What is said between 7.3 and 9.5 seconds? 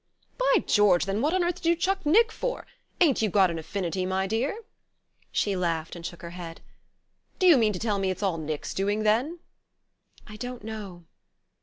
"Do you mean to tell me it's all Nick's doing, then?"